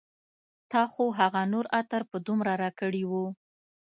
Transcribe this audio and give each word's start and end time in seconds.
تا 0.71 0.81
خو 0.91 1.05
هغه 1.19 1.41
نور 1.53 1.65
عطر 1.79 2.01
په 2.11 2.17
دومره 2.27 2.53
راکړي 2.63 3.03
و 3.09 3.13